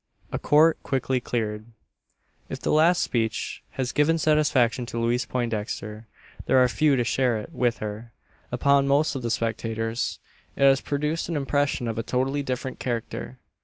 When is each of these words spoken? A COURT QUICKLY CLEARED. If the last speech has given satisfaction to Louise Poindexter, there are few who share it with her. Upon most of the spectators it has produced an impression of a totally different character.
A 0.31 0.39
COURT 0.39 0.81
QUICKLY 0.81 1.19
CLEARED. 1.19 1.65
If 2.49 2.59
the 2.59 2.71
last 2.71 3.03
speech 3.03 3.61
has 3.77 3.91
given 3.91 4.17
satisfaction 4.17 4.87
to 4.87 4.99
Louise 4.99 5.25
Poindexter, 5.25 6.07
there 6.47 6.57
are 6.57 6.67
few 6.67 6.95
who 6.95 7.03
share 7.03 7.37
it 7.37 7.51
with 7.53 7.77
her. 7.77 8.11
Upon 8.51 8.87
most 8.87 9.13
of 9.13 9.21
the 9.21 9.29
spectators 9.29 10.17
it 10.55 10.63
has 10.63 10.81
produced 10.81 11.29
an 11.29 11.35
impression 11.35 11.87
of 11.87 11.99
a 11.99 12.01
totally 12.01 12.41
different 12.41 12.79
character. 12.79 13.37